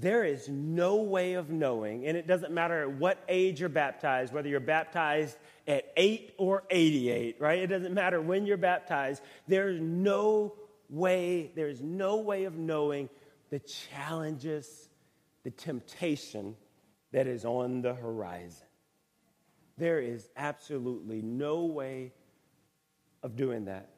[0.00, 4.32] there is no way of knowing, and it doesn't matter at what age you're baptized,
[4.32, 5.36] whether you're baptized
[5.66, 7.58] at 8 or 88, right?
[7.58, 9.22] It doesn't matter when you're baptized.
[9.48, 10.54] There's no
[10.88, 13.08] way, there's no way of knowing
[13.50, 14.88] the challenges,
[15.42, 16.54] the temptation
[17.12, 18.66] that is on the horizon.
[19.78, 22.12] There is absolutely no way
[23.22, 23.90] of doing that.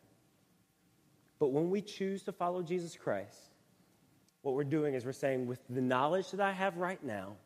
[1.39, 3.50] But when we choose to follow Jesus Christ,
[4.43, 7.37] what we're doing is we're saying, with the knowledge that I have right now,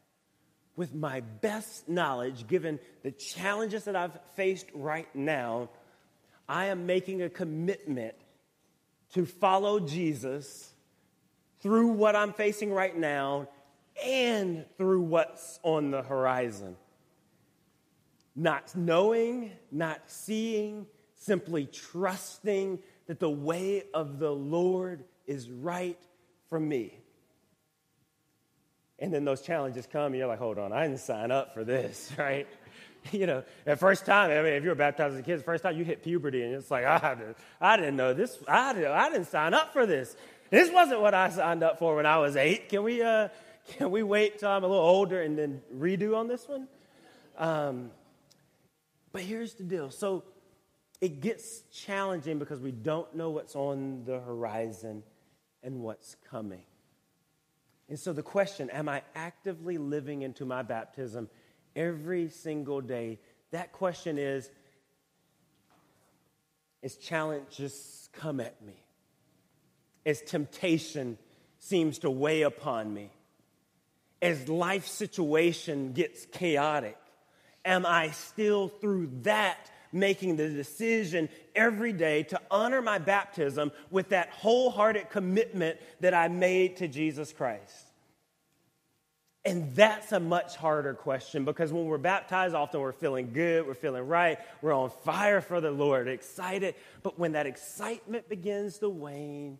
[0.76, 5.70] with my best knowledge, given the challenges that I've faced right now,
[6.49, 8.14] I am making a commitment
[9.14, 10.72] to follow Jesus
[11.61, 13.49] through what I'm facing right now
[14.05, 16.76] and through what's on the horizon.
[18.36, 25.99] Not knowing, not seeing, simply trusting that the way of the Lord is right
[26.55, 26.96] from me.
[29.00, 31.64] And then those challenges come, and you're like, hold on, I didn't sign up for
[31.64, 32.46] this, right?
[33.11, 35.42] you know, at first time, I mean, if you were baptized as a kid, the
[35.42, 37.16] first time you hit puberty, and it's like, I,
[37.61, 40.16] I didn't know this, I didn't, I didn't sign up for this.
[40.50, 42.68] This wasn't what I signed up for when I was eight.
[42.68, 43.30] Can we, uh,
[43.76, 46.68] can we wait till I'm a little older and then redo on this one?
[47.36, 47.90] Um,
[49.11, 49.90] but here's the deal.
[49.90, 50.22] So
[51.00, 55.02] it gets challenging because we don't know what's on the horizon
[55.64, 56.62] and what's coming.
[57.88, 61.28] And so the question, am I actively living into my baptism
[61.74, 63.18] every single day?
[63.50, 64.50] That question is,
[66.82, 68.84] as challenges come at me,
[70.06, 71.18] as temptation
[71.58, 73.10] seems to weigh upon me,
[74.20, 76.98] as life situation gets chaotic,
[77.64, 84.11] am I still through that making the decision every day to honor my baptism with
[84.11, 87.84] that wholehearted commitment that I made to Jesus Christ?
[89.47, 93.74] And that's a much harder question because when we're baptized, often we're feeling good, we're
[93.74, 96.74] feeling right, we're on fire for the Lord, excited.
[97.03, 99.59] But when that excitement begins to wane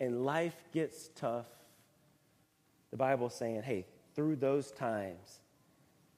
[0.00, 1.46] and life gets tough,
[2.90, 5.40] the Bible's saying, hey, through those times,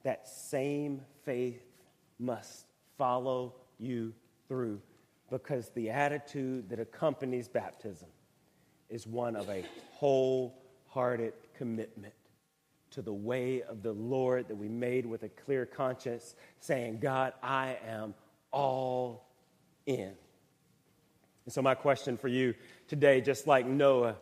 [0.04, 1.62] that same faith
[2.18, 2.64] must
[2.97, 4.12] follow you
[4.49, 4.80] through
[5.30, 8.09] because the attitude that accompanies baptism
[8.90, 12.12] is one of a wholehearted commitment
[12.90, 17.32] to the way of the Lord that we made with a clear conscience, saying, God,
[17.43, 18.14] I am
[18.51, 19.26] all
[19.86, 20.12] in.
[21.45, 22.55] And so, my question for you
[22.86, 24.16] today, just like Noah,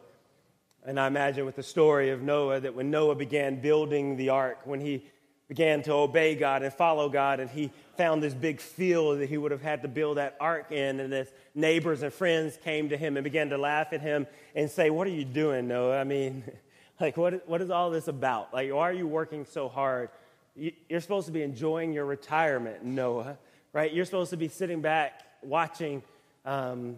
[0.86, 4.60] and I imagine with the story of Noah, that when Noah began building the ark,
[4.64, 5.04] when he
[5.48, 9.36] began to obey God and follow God, and he found this big field that he
[9.36, 11.00] would have had to build that ark in.
[11.00, 14.70] And his neighbors and friends came to him and began to laugh at him and
[14.70, 16.00] say, What are you doing, Noah?
[16.00, 16.42] I mean,
[17.00, 18.54] like, what, what is all this about?
[18.54, 20.08] Like, why are you working so hard?
[20.56, 23.36] You're supposed to be enjoying your retirement, Noah,
[23.74, 23.92] right?
[23.92, 26.02] You're supposed to be sitting back watching
[26.46, 26.96] um,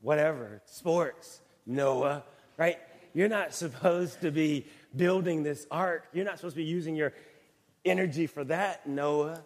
[0.00, 2.24] whatever, sports, Noah,
[2.56, 2.80] right?
[3.14, 4.66] You're not supposed to be
[4.96, 6.08] building this ark.
[6.12, 7.12] You're not supposed to be using your
[7.84, 9.44] energy for that, Noah.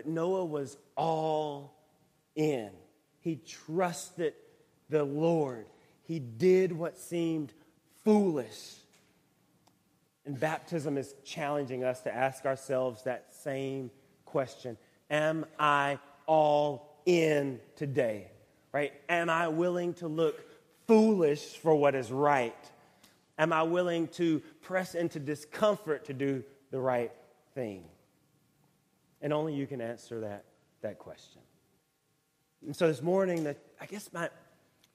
[0.00, 1.74] But Noah was all
[2.34, 2.70] in.
[3.18, 4.32] He trusted
[4.88, 5.66] the Lord.
[6.04, 7.52] He did what seemed
[8.02, 8.76] foolish.
[10.24, 13.90] And baptism is challenging us to ask ourselves that same
[14.24, 14.78] question
[15.10, 18.28] Am I all in today?
[18.72, 18.94] Right?
[19.06, 20.42] Am I willing to look
[20.86, 22.56] foolish for what is right?
[23.38, 27.12] Am I willing to press into discomfort to do the right
[27.54, 27.84] thing?
[29.20, 30.44] And only you can answer that,
[30.82, 31.42] that question.
[32.64, 34.28] And so this morning, the, I guess my,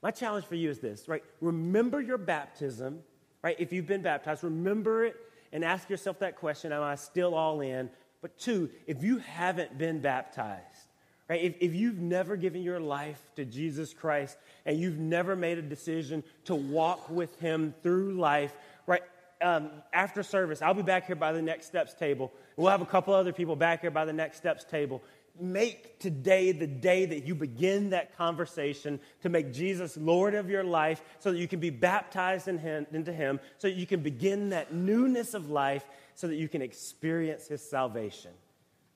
[0.01, 1.23] my challenge for you is this, right?
[1.41, 2.99] Remember your baptism,
[3.41, 3.55] right?
[3.59, 5.15] If you've been baptized, remember it
[5.51, 7.89] and ask yourself that question Am I still all in?
[8.21, 10.89] But two, if you haven't been baptized,
[11.29, 11.43] Right?
[11.43, 15.61] If, if you've never given your life to Jesus Christ and you've never made a
[15.63, 18.53] decision to walk with Him through life,
[18.85, 19.01] right?
[19.45, 22.33] Um, after service, I'll be back here by the next steps table.
[22.57, 25.03] We'll have a couple other people back here by the next steps table.
[25.39, 30.63] Make today the day that you begin that conversation to make Jesus Lord of your
[30.63, 34.01] life so that you can be baptized in him, into Him, so that you can
[34.01, 35.85] begin that newness of life,
[36.15, 38.31] so that you can experience His salvation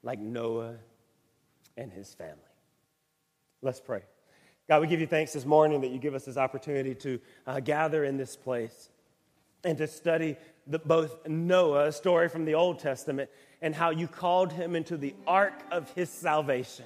[0.01, 0.77] like Noah
[1.77, 2.33] and his family.
[3.61, 4.01] Let's pray.
[4.67, 7.59] God, we give you thanks this morning that you give us this opportunity to uh,
[7.59, 8.89] gather in this place
[9.64, 10.38] and to study
[10.68, 13.30] the, both Noah, a story from the Old Testament,
[13.62, 16.86] and how you called him into the ark of his salvation.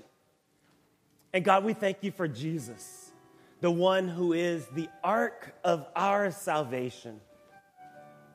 [1.33, 3.11] And God, we thank you for Jesus,
[3.61, 7.19] the one who is the ark of our salvation.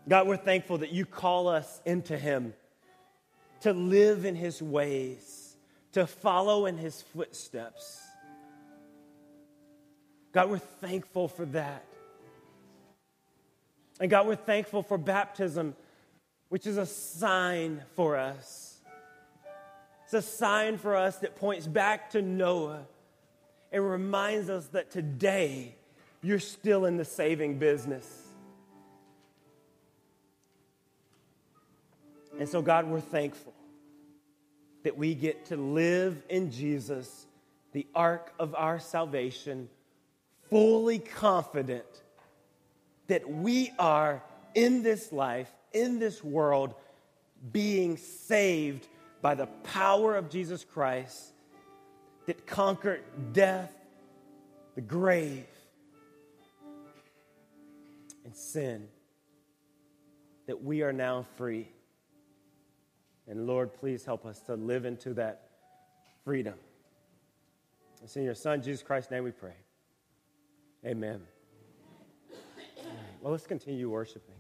[0.08, 2.54] God, we're thankful that you call us into him
[3.60, 5.48] to live in his ways
[5.92, 8.00] to follow in his footsteps.
[10.32, 11.84] God, we're thankful for that.
[14.00, 15.74] And God, we're thankful for baptism,
[16.48, 18.78] which is a sign for us.
[20.04, 22.86] It's a sign for us that points back to Noah
[23.72, 25.74] and reminds us that today
[26.22, 28.06] you're still in the saving business.
[32.38, 33.52] And so, God, we're thankful
[34.84, 37.26] that we get to live in Jesus,
[37.72, 39.68] the ark of our salvation,
[40.48, 41.84] fully confident
[43.08, 44.22] that we are
[44.54, 46.74] in this life, in this world,
[47.52, 48.86] being saved
[49.20, 51.32] by the power of Jesus Christ
[52.26, 53.02] that conquered
[53.32, 53.72] death,
[54.74, 55.46] the grave,
[58.24, 58.86] and sin,
[60.46, 61.68] that we are now free.
[63.26, 65.48] And Lord, please help us to live into that
[66.24, 66.54] freedom.
[68.02, 69.54] It's in your Son, Jesus Christ's name, we pray.
[70.84, 71.20] Amen.
[73.20, 74.37] Well, let's continue worshiping.